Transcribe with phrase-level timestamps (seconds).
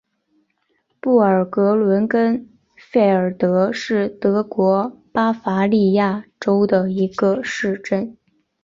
[0.99, 8.17] 布尔格伦根费尔德是德国巴伐利亚州的一个市镇。